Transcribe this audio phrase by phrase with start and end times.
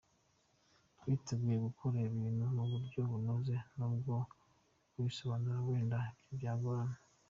[0.97, 4.13] Twiteguye gukora ibintu mu buryo bunoze n’ubwo
[4.91, 6.97] kubisobanura wenda byo byagorana.